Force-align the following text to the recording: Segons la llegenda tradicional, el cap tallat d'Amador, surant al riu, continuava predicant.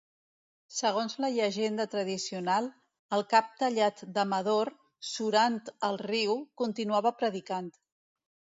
Segons 0.77 1.15
la 1.25 1.29
llegenda 1.33 1.85
tradicional, 1.91 2.69
el 3.19 3.25
cap 3.35 3.53
tallat 3.61 4.03
d'Amador, 4.17 4.73
surant 5.13 5.61
al 5.91 6.03
riu, 6.07 6.37
continuava 6.65 7.17
predicant. 7.23 7.73